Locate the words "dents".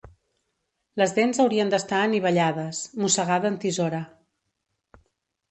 1.17-1.39